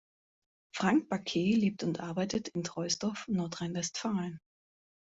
[0.75, 4.39] Frank Baquet lebt und arbeitet in Troisdorf, Nordrhein-Westfalen.